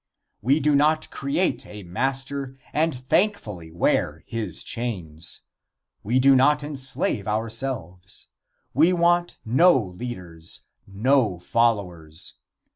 We 0.41 0.59
do 0.59 0.73
not 0.73 1.11
create 1.11 1.63
a 1.67 1.83
master 1.83 2.57
and 2.73 2.95
thankfully 2.95 3.69
wear 3.71 4.23
his 4.25 4.63
chains. 4.63 5.41
We 6.01 6.17
do 6.19 6.35
not 6.35 6.63
enslave 6.63 7.27
ourselves. 7.27 8.25
We 8.73 8.93
want 8.93 9.37
no 9.45 9.75
leaders 9.79 10.61
no 10.87 11.37
followers. 11.37 12.39